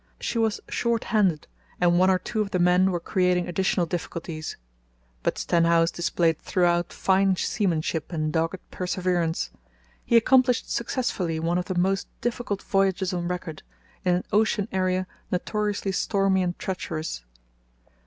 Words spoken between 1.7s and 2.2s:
and one or